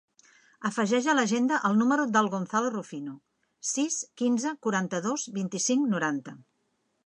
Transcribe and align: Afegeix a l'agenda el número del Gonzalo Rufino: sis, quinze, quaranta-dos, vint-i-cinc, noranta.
Afegeix 0.69 1.09
a 1.11 1.13
l'agenda 1.17 1.59
el 1.69 1.77
número 1.81 2.07
del 2.15 2.29
Gonzalo 2.37 2.73
Rufino: 2.77 3.15
sis, 3.75 4.01
quinze, 4.23 4.57
quaranta-dos, 4.67 5.31
vint-i-cinc, 5.41 5.89
noranta. 5.97 6.39